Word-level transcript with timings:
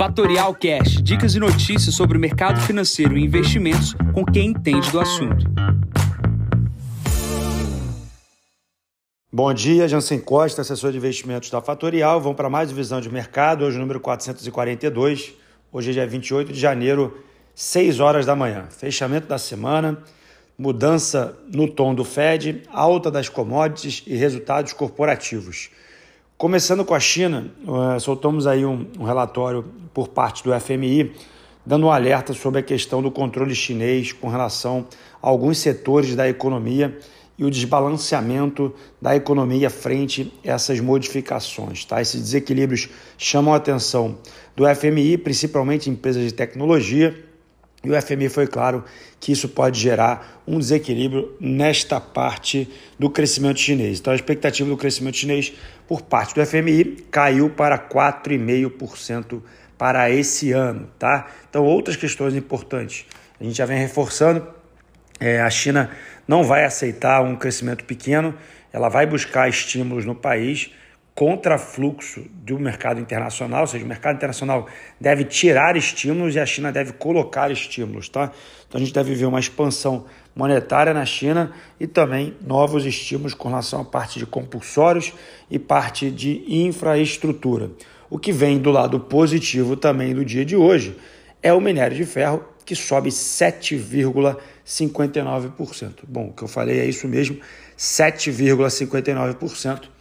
Fatorial 0.00 0.54
Cash, 0.54 1.02
dicas 1.02 1.34
e 1.34 1.38
notícias 1.38 1.94
sobre 1.94 2.16
o 2.16 2.20
mercado 2.20 2.58
financeiro 2.62 3.18
e 3.18 3.22
investimentos 3.22 3.94
com 4.14 4.24
quem 4.24 4.46
entende 4.46 4.90
do 4.90 4.98
assunto. 4.98 5.44
Bom 9.30 9.52
dia, 9.52 9.86
Jansen 9.86 10.18
Costa, 10.18 10.62
assessor 10.62 10.90
de 10.90 10.96
investimentos 10.96 11.50
da 11.50 11.60
Fatorial. 11.60 12.18
Vamos 12.18 12.38
para 12.38 12.48
mais 12.48 12.72
visão 12.72 12.98
de 12.98 13.10
mercado, 13.10 13.62
hoje 13.62 13.78
número 13.78 14.00
442. 14.00 15.34
Hoje 15.70 15.90
é 15.90 15.92
dia 15.92 16.06
28 16.06 16.50
de 16.50 16.58
janeiro, 16.58 17.22
6 17.54 18.00
horas 18.00 18.24
da 18.24 18.34
manhã. 18.34 18.68
Fechamento 18.70 19.26
da 19.26 19.36
semana, 19.36 20.02
mudança 20.56 21.36
no 21.52 21.68
tom 21.68 21.94
do 21.94 22.06
Fed, 22.06 22.62
alta 22.72 23.10
das 23.10 23.28
commodities 23.28 24.02
e 24.06 24.16
resultados 24.16 24.72
corporativos. 24.72 25.68
Começando 26.40 26.86
com 26.86 26.94
a 26.94 27.00
China, 27.00 27.52
eh, 27.94 27.98
soltamos 27.98 28.46
aí 28.46 28.64
um, 28.64 28.86
um 28.98 29.04
relatório 29.04 29.62
por 29.92 30.08
parte 30.08 30.42
do 30.42 30.58
FMI, 30.58 31.12
dando 31.66 31.84
um 31.84 31.90
alerta 31.90 32.32
sobre 32.32 32.60
a 32.60 32.62
questão 32.62 33.02
do 33.02 33.10
controle 33.10 33.54
chinês 33.54 34.10
com 34.14 34.26
relação 34.26 34.86
a 35.22 35.28
alguns 35.28 35.58
setores 35.58 36.16
da 36.16 36.26
economia 36.26 36.98
e 37.38 37.44
o 37.44 37.50
desbalanceamento 37.50 38.74
da 39.02 39.14
economia 39.14 39.68
frente 39.68 40.32
a 40.42 40.52
essas 40.52 40.80
modificações. 40.80 41.84
Tá? 41.84 42.00
Esses 42.00 42.22
desequilíbrios 42.22 42.88
chamam 43.18 43.52
a 43.52 43.58
atenção 43.58 44.16
do 44.56 44.64
FMI, 44.74 45.18
principalmente 45.18 45.90
empresas 45.90 46.24
de 46.24 46.32
tecnologia, 46.32 47.22
e 47.82 47.90
o 47.90 48.00
FMI 48.00 48.28
foi 48.28 48.46
claro 48.46 48.84
que 49.18 49.32
isso 49.32 49.48
pode 49.48 49.80
gerar 49.80 50.42
um 50.46 50.58
desequilíbrio 50.58 51.34
nesta 51.40 51.98
parte 51.98 52.68
do 52.98 53.08
crescimento 53.08 53.58
chinês. 53.58 53.98
Então, 53.98 54.12
a 54.12 54.16
expectativa 54.16 54.68
do 54.68 54.76
crescimento 54.76 55.16
chinês 55.16 55.52
por 55.88 56.02
parte 56.02 56.34
do 56.34 56.44
FMI 56.44 57.06
caiu 57.10 57.48
para 57.48 57.78
4,5% 57.78 59.42
para 59.78 60.10
esse 60.10 60.52
ano. 60.52 60.90
Tá? 60.98 61.28
Então, 61.48 61.64
outras 61.64 61.96
questões 61.96 62.34
importantes. 62.34 63.06
A 63.40 63.44
gente 63.44 63.56
já 63.56 63.64
vem 63.64 63.78
reforçando, 63.78 64.46
é, 65.18 65.40
a 65.40 65.48
China 65.48 65.90
não 66.28 66.44
vai 66.44 66.64
aceitar 66.64 67.22
um 67.22 67.34
crescimento 67.34 67.84
pequeno, 67.84 68.34
ela 68.72 68.90
vai 68.90 69.06
buscar 69.06 69.48
estímulos 69.48 70.04
no 70.04 70.14
país 70.14 70.70
contrafluxo 71.20 72.24
do 72.32 72.58
mercado 72.58 72.98
internacional, 72.98 73.60
ou 73.60 73.66
seja, 73.66 73.84
o 73.84 73.88
mercado 73.88 74.16
internacional 74.16 74.66
deve 74.98 75.24
tirar 75.24 75.76
estímulos 75.76 76.34
e 76.34 76.40
a 76.40 76.46
China 76.46 76.72
deve 76.72 76.94
colocar 76.94 77.50
estímulos, 77.50 78.08
tá? 78.08 78.32
Então 78.66 78.80
a 78.80 78.82
gente 78.82 78.94
deve 78.94 79.14
ver 79.14 79.26
uma 79.26 79.38
expansão 79.38 80.06
monetária 80.34 80.94
na 80.94 81.04
China 81.04 81.52
e 81.78 81.86
também 81.86 82.34
novos 82.40 82.86
estímulos 82.86 83.34
com 83.34 83.50
relação 83.50 83.82
à 83.82 83.84
parte 83.84 84.18
de 84.18 84.24
compulsórios 84.24 85.12
e 85.50 85.58
parte 85.58 86.10
de 86.10 86.42
infraestrutura. 86.48 87.70
O 88.08 88.18
que 88.18 88.32
vem 88.32 88.58
do 88.58 88.70
lado 88.70 88.98
positivo 88.98 89.76
também 89.76 90.14
do 90.14 90.24
dia 90.24 90.46
de 90.46 90.56
hoje 90.56 90.96
é 91.42 91.52
o 91.52 91.60
minério 91.60 91.94
de 91.94 92.06
ferro, 92.06 92.42
que 92.64 92.74
sobe 92.74 93.10
7,59%. 93.10 95.96
Bom, 96.08 96.28
o 96.28 96.32
que 96.32 96.44
eu 96.44 96.48
falei 96.48 96.80
é 96.80 96.86
isso 96.86 97.06
mesmo, 97.06 97.38
7,59%. 97.76 99.99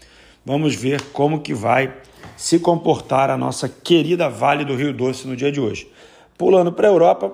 Vamos 0.50 0.74
ver 0.74 1.00
como 1.14 1.42
que 1.42 1.54
vai 1.54 1.94
se 2.36 2.58
comportar 2.58 3.30
a 3.30 3.38
nossa 3.38 3.70
querida 3.70 4.28
Vale 4.28 4.66
do 4.66 4.76
Rio 4.76 4.92
Doce 4.92 5.28
no 5.28 5.36
dia 5.36 5.52
de 5.52 5.62
hoje. 5.62 5.88
Pulando 6.36 6.74
para 6.74 6.88
a 6.88 6.92
Europa, 6.92 7.32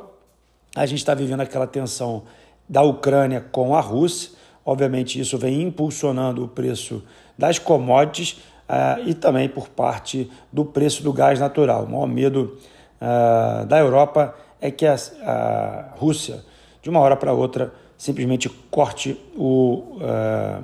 a 0.75 0.85
gente 0.85 0.97
está 0.97 1.13
vivendo 1.13 1.39
aquela 1.39 1.65
tensão 1.65 2.23
da 2.67 2.81
Ucrânia 2.81 3.39
com 3.39 3.73
a 3.73 3.79
Rússia. 3.79 4.31
Obviamente, 4.65 5.17
isso 5.17 5.37
vem 5.37 5.61
impulsionando 5.61 6.43
o 6.43 6.47
preço 6.49 7.05
das 7.37 7.57
commodities 7.57 8.33
uh, 8.67 9.07
e 9.07 9.13
também 9.13 9.47
por 9.47 9.69
parte 9.69 10.29
do 10.51 10.65
preço 10.65 11.01
do 11.01 11.13
gás 11.13 11.39
natural. 11.39 11.85
O 11.85 11.89
maior 11.89 12.07
medo 12.07 12.57
uh, 12.99 13.65
da 13.65 13.79
Europa 13.79 14.35
é 14.59 14.69
que 14.69 14.85
a, 14.85 14.97
a, 15.23 15.93
Rússia, 15.95 16.43
de 16.81 16.89
uma 16.89 16.99
hora 16.99 17.15
para 17.15 17.31
outra, 17.31 17.73
simplesmente 17.97 18.49
corte 18.69 19.17
o, 19.37 19.99
uh, 20.01 20.61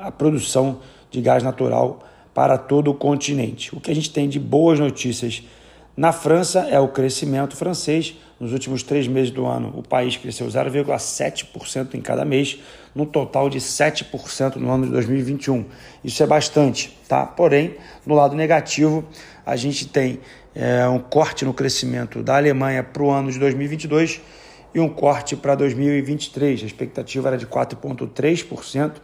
a 0.00 0.10
produção 0.10 0.80
de 1.12 1.20
gás 1.20 1.42
natural 1.42 2.00
para 2.34 2.58
todo 2.58 2.90
o 2.90 2.94
continente. 2.94 3.74
O 3.76 3.80
que 3.80 3.90
a 3.90 3.94
gente 3.94 4.10
tem 4.10 4.28
de 4.28 4.40
boas 4.40 4.80
notícias 4.80 5.42
na 5.94 6.10
França 6.10 6.60
é 6.70 6.80
o 6.80 6.88
crescimento 6.88 7.54
francês. 7.54 8.16
Nos 8.40 8.52
últimos 8.52 8.82
três 8.82 9.06
meses 9.06 9.30
do 9.30 9.46
ano, 9.46 9.72
o 9.76 9.82
país 9.86 10.16
cresceu 10.16 10.48
0,7% 10.48 11.94
em 11.94 12.00
cada 12.00 12.24
mês, 12.24 12.58
no 12.94 13.06
total 13.06 13.48
de 13.48 13.58
7% 13.58 14.56
no 14.56 14.70
ano 14.70 14.86
de 14.86 14.90
2021. 14.90 15.66
Isso 16.02 16.22
é 16.22 16.26
bastante, 16.26 16.98
tá? 17.06 17.24
Porém, 17.24 17.76
no 18.04 18.14
lado 18.14 18.34
negativo, 18.34 19.04
a 19.46 19.54
gente 19.54 19.86
tem 19.86 20.18
é, 20.54 20.88
um 20.88 20.98
corte 20.98 21.44
no 21.44 21.54
crescimento 21.54 22.22
da 22.22 22.36
Alemanha 22.36 22.82
para 22.82 23.02
o 23.02 23.10
ano 23.10 23.30
de 23.30 23.38
2022 23.38 24.20
e 24.74 24.80
um 24.80 24.88
corte 24.88 25.36
para 25.36 25.54
2023. 25.54 26.62
A 26.62 26.66
expectativa 26.66 27.28
era 27.28 27.36
de 27.36 27.46
4,3%, 27.46 28.94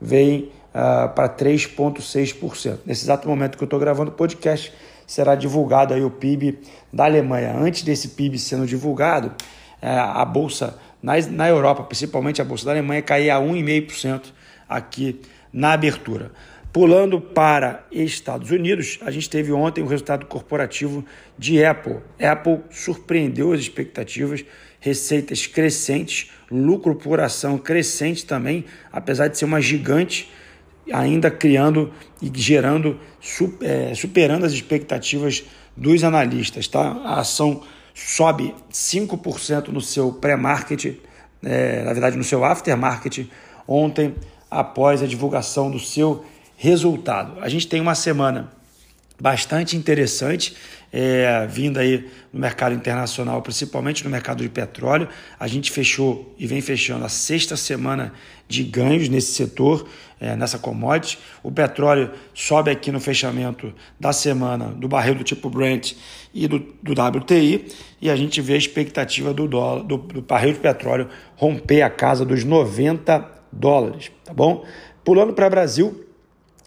vem 0.00 0.50
uh, 0.74 1.08
para 1.14 1.28
3,6%. 1.28 2.78
Nesse 2.84 3.04
exato 3.04 3.28
momento 3.28 3.56
que 3.56 3.62
eu 3.62 3.66
estou 3.66 3.78
gravando 3.78 4.10
o 4.10 4.14
podcast, 4.14 4.72
será 5.06 5.34
divulgado 5.34 5.94
aí 5.94 6.02
o 6.02 6.10
PIB 6.10 6.58
da 6.92 7.04
Alemanha. 7.04 7.56
Antes 7.56 7.82
desse 7.82 8.08
PIB 8.08 8.38
sendo 8.38 8.66
divulgado, 8.66 9.28
uh, 9.28 9.86
a 9.86 10.24
bolsa 10.24 10.78
na, 11.02 11.14
na 11.30 11.48
Europa, 11.48 11.82
principalmente 11.82 12.40
a 12.40 12.44
bolsa 12.44 12.66
da 12.66 12.72
Alemanha, 12.72 13.02
caía 13.02 13.36
a 13.36 13.40
1,5% 13.40 14.32
aqui 14.68 15.20
na 15.52 15.72
abertura. 15.72 16.32
Pulando 16.72 17.20
para 17.20 17.86
Estados 17.92 18.50
Unidos, 18.50 18.98
a 19.02 19.10
gente 19.10 19.28
teve 19.28 19.52
ontem 19.52 19.84
o 19.84 19.86
resultado 19.86 20.24
corporativo 20.24 21.04
de 21.36 21.62
Apple. 21.62 21.98
Apple 22.18 22.60
surpreendeu 22.70 23.52
as 23.52 23.60
expectativas, 23.60 24.42
receitas 24.80 25.46
crescentes, 25.46 26.30
lucro 26.50 26.94
por 26.94 27.20
ação 27.20 27.58
crescente 27.58 28.24
também, 28.24 28.64
apesar 28.90 29.28
de 29.28 29.36
ser 29.36 29.44
uma 29.44 29.60
gigante 29.60 30.32
ainda 30.90 31.30
criando 31.30 31.92
e 32.20 32.30
gerando, 32.34 32.98
é, 33.60 33.94
superando 33.94 34.44
as 34.44 34.52
expectativas 34.52 35.44
dos 35.76 36.02
analistas. 36.02 36.66
Tá? 36.66 36.92
A 37.04 37.20
ação 37.20 37.62
sobe 37.94 38.54
5% 38.72 39.68
no 39.68 39.80
seu 39.80 40.12
pré-market, 40.12 40.96
é, 41.42 41.84
na 41.84 41.92
verdade 41.92 42.16
no 42.16 42.24
seu 42.24 42.44
aftermarket, 42.44 43.26
ontem, 43.66 44.14
após 44.50 45.02
a 45.02 45.06
divulgação 45.06 45.70
do 45.70 45.78
seu 45.78 46.24
resultado. 46.56 47.40
A 47.40 47.48
gente 47.48 47.66
tem 47.66 47.80
uma 47.80 47.94
semana 47.94 48.50
bastante 49.20 49.76
interessante 49.76 50.56
é, 50.92 51.46
vindo 51.48 51.78
aí 51.78 52.06
no 52.32 52.38
mercado 52.38 52.74
internacional, 52.74 53.40
principalmente 53.40 54.04
no 54.04 54.10
mercado 54.10 54.42
de 54.42 54.48
petróleo. 54.48 55.08
A 55.40 55.48
gente 55.48 55.70
fechou 55.70 56.34
e 56.38 56.46
vem 56.46 56.60
fechando 56.60 57.04
a 57.04 57.08
sexta 57.08 57.56
semana 57.56 58.12
de 58.46 58.62
ganhos 58.62 59.08
nesse 59.08 59.32
setor, 59.32 59.88
é, 60.20 60.36
nessa 60.36 60.58
commodity. 60.58 61.18
O 61.42 61.50
petróleo 61.50 62.10
sobe 62.34 62.70
aqui 62.70 62.92
no 62.92 63.00
fechamento 63.00 63.72
da 63.98 64.12
semana 64.12 64.66
do 64.66 64.86
barril 64.86 65.14
do 65.14 65.24
tipo 65.24 65.48
Brent 65.48 65.94
e 66.34 66.46
do, 66.46 66.58
do 66.82 66.92
WTI, 66.92 67.66
e 68.00 68.10
a 68.10 68.16
gente 68.16 68.40
vê 68.40 68.54
a 68.54 68.58
expectativa 68.58 69.32
do, 69.32 69.48
dólar, 69.48 69.82
do, 69.82 69.96
do 69.96 70.20
barril 70.20 70.52
de 70.52 70.60
petróleo 70.60 71.08
romper 71.36 71.82
a 71.82 71.90
casa 71.90 72.24
dos 72.24 72.44
90 72.44 73.42
dólares, 73.50 74.10
tá 74.24 74.34
bom? 74.34 74.64
Pulando 75.04 75.32
para 75.32 75.46
o 75.46 75.50
Brasil, 75.50 76.06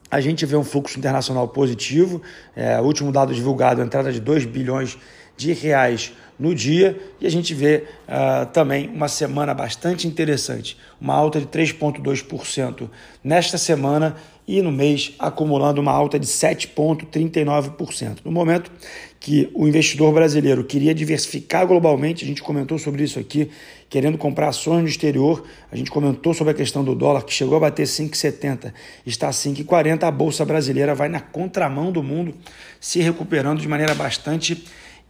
a 0.10 0.22
gente 0.22 0.46
vê 0.46 0.56
um 0.56 0.64
fluxo 0.64 0.98
internacional 0.98 1.48
positivo. 1.48 2.22
É, 2.56 2.80
o 2.80 2.84
último 2.84 3.12
dado 3.12 3.34
divulgado, 3.34 3.82
entrada 3.82 4.12
de 4.12 4.20
2 4.20 4.46
bilhões 4.46 4.98
de 5.38 5.54
reais 5.54 6.14
no 6.38 6.54
dia 6.54 7.00
e 7.20 7.26
a 7.26 7.32
gente 7.32 7.54
vê 7.54 7.84
uh, 8.08 8.46
também 8.48 8.90
uma 8.90 9.08
semana 9.08 9.54
bastante 9.54 10.08
interessante, 10.08 10.78
uma 11.00 11.14
alta 11.14 11.40
de 11.40 11.48
3,2% 11.48 12.90
nesta 13.24 13.58
semana 13.58 14.16
e 14.48 14.62
no 14.62 14.72
mês 14.72 15.14
acumulando 15.18 15.82
uma 15.82 15.92
alta 15.92 16.20
de 16.20 16.28
7,39%. 16.28 18.18
No 18.24 18.32
momento 18.32 18.72
que 19.20 19.50
o 19.56 19.68
investidor 19.68 20.14
brasileiro 20.14 20.64
queria 20.64 20.94
diversificar 20.94 21.66
globalmente, 21.66 22.24
a 22.24 22.28
gente 22.28 22.44
comentou 22.44 22.78
sobre 22.78 23.04
isso 23.04 23.18
aqui, 23.18 23.50
querendo 23.90 24.20
comprar 24.20 24.50
ações 24.50 24.84
no 24.84 24.88
exterior, 24.88 25.44
a 25.72 25.76
gente 25.76 25.90
comentou 25.90 26.32
sobre 26.32 26.52
a 26.52 26.56
questão 26.56 26.84
do 26.84 26.94
dólar 26.94 27.24
que 27.24 27.34
chegou 27.34 27.58
a 27.58 27.60
bater 27.60 27.88
5,70, 27.88 28.72
está 29.04 29.32
5,40, 29.32 30.04
a 30.04 30.12
bolsa 30.12 30.46
brasileira 30.46 30.94
vai 30.94 31.10
na 31.10 31.20
contramão 31.20 31.92
do 31.92 32.04
mundo, 32.04 32.36
se 32.80 33.00
recuperando 33.00 33.62
de 33.62 33.68
maneira 33.68 33.96
bastante 33.96 34.64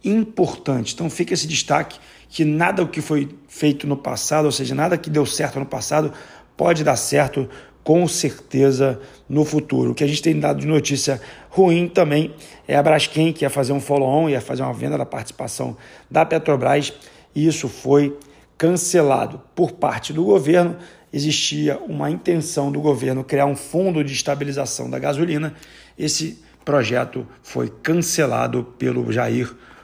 importante. 0.08 0.94
Então 0.94 1.10
fica 1.10 1.34
esse 1.34 1.46
destaque 1.46 1.98
que 2.28 2.44
nada 2.44 2.82
o 2.82 2.88
que 2.88 3.00
foi 3.00 3.28
feito 3.48 3.86
no 3.86 3.96
passado, 3.96 4.46
ou 4.46 4.52
seja, 4.52 4.74
nada 4.74 4.98
que 4.98 5.08
deu 5.08 5.24
certo 5.24 5.58
no 5.58 5.66
passado, 5.66 6.12
pode 6.56 6.84
dar 6.84 6.96
certo 6.96 7.48
com 7.82 8.06
certeza 8.08 9.00
no 9.28 9.44
futuro. 9.44 9.92
O 9.92 9.94
que 9.94 10.02
a 10.02 10.06
gente 10.08 10.20
tem 10.20 10.38
dado 10.38 10.60
de 10.60 10.66
notícia 10.66 11.20
ruim 11.48 11.88
também 11.88 12.34
é 12.66 12.76
a 12.76 12.82
Braskem, 12.82 13.32
que 13.32 13.44
ia 13.44 13.50
fazer 13.50 13.72
um 13.72 13.80
follow-on, 13.80 14.28
ia 14.28 14.40
fazer 14.40 14.62
uma 14.62 14.74
venda 14.74 14.98
da 14.98 15.06
participação 15.06 15.76
da 16.10 16.24
Petrobras, 16.26 16.92
e 17.32 17.46
isso 17.46 17.68
foi 17.68 18.18
cancelado 18.58 19.40
por 19.54 19.72
parte 19.72 20.12
do 20.12 20.24
governo. 20.24 20.76
Existia 21.12 21.78
uma 21.78 22.10
intenção 22.10 22.72
do 22.72 22.80
governo 22.80 23.22
criar 23.22 23.46
um 23.46 23.54
fundo 23.54 24.02
de 24.02 24.12
estabilização 24.12 24.90
da 24.90 24.98
gasolina. 24.98 25.54
Esse 25.96 26.42
projeto 26.64 27.24
foi 27.40 27.72
cancelado 27.82 28.64
pelo 28.76 29.12
Jair 29.12 29.46
Bolsonaro. 29.46 29.75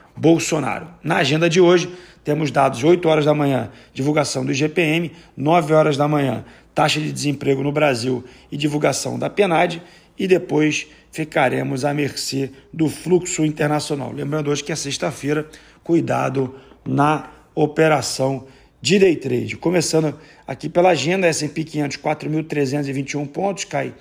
Na 1.03 1.17
agenda 1.17 1.49
de 1.49 1.59
hoje, 1.59 1.89
temos 2.23 2.51
dados 2.51 2.83
8 2.83 3.07
horas 3.09 3.25
da 3.25 3.33
manhã, 3.33 3.69
divulgação 3.93 4.45
do 4.45 4.51
IGPM, 4.51 5.11
9 5.35 5.73
horas 5.73 5.97
da 5.97 6.07
manhã, 6.07 6.45
taxa 6.73 6.99
de 6.99 7.11
desemprego 7.11 7.61
no 7.61 7.71
Brasil 7.71 8.23
e 8.51 8.57
divulgação 8.57 9.19
da 9.19 9.29
PNAD, 9.29 9.81
e 10.17 10.27
depois 10.27 10.87
ficaremos 11.11 11.83
à 11.83 11.93
mercê 11.93 12.51
do 12.71 12.87
fluxo 12.87 13.43
internacional. 13.43 14.11
Lembrando 14.11 14.49
hoje 14.49 14.63
que 14.63 14.71
é 14.71 14.75
sexta-feira, 14.75 15.47
cuidado 15.83 16.55
na 16.85 17.29
operação 17.55 18.45
de 18.81 18.99
day 18.99 19.15
trade. 19.15 19.57
Começando 19.57 20.17
aqui 20.47 20.69
pela 20.69 20.89
agenda, 20.89 21.27
S&P 21.27 21.63
500 21.63 21.97
4.321 21.97 23.27
pontos, 23.27 23.63
cai, 23.63 23.93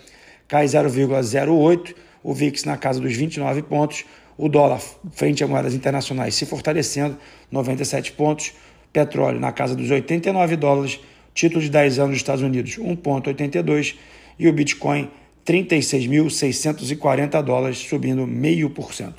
cai 0.49 0.67
0,08, 0.67 1.95
o 2.23 2.33
VIX 2.33 2.65
na 2.65 2.77
casa 2.77 3.01
dos 3.01 3.17
29 3.17 3.63
pontos, 3.63 4.05
o 4.37 4.49
dólar 4.49 4.81
frente 5.13 5.45
a 5.45 5.47
moedas 5.47 5.75
internacionais 5.75 6.35
se 6.35 6.47
fortalecendo, 6.47 7.17
97 7.51 8.13
pontos, 8.13 8.53
petróleo 8.93 9.41
na 9.41 9.53
casa 9.53 9.75
dos 9.75 9.91
89 9.91 10.57
dólares, 10.57 11.01
título 11.35 11.61
de 11.61 11.71
10 11.71 11.99
anos 11.99 12.11
dos 12.11 12.19
Estados 12.19 12.43
Unidos 12.43 12.79
1,82 12.79 13.97
e 14.39 14.49
o 14.49 14.53
Bitcoin 14.53 15.11
36.640 15.47 17.43
dólares, 17.43 17.79
subindo 17.79 18.27
0,5%. 18.27 19.15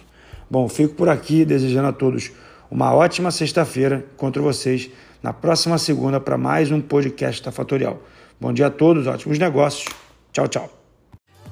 Bom, 0.50 0.68
fico 0.70 0.94
por 0.96 1.10
aqui 1.10 1.46
desejando 1.46 1.88
a 1.88 1.94
todos 1.94 2.32
uma 2.70 2.94
ótima 2.94 3.32
sexta-feira. 3.32 4.06
Encontro 4.14 4.44
vocês 4.44 4.90
na 5.22 5.34
próxima 5.34 5.78
segunda 5.78 6.20
para 6.20 6.38
mais 6.38 6.72
um 6.72 6.82
podcast 6.82 7.44
da 7.44 7.52
Fatorial. 7.52 8.02
Bom 8.40 8.54
dia 8.54 8.68
a 8.68 8.72
todos, 8.72 9.08
ótimos 9.08 9.40
negócios. 9.40 9.94
Tchau, 10.32 10.48
tchau. 10.48 10.83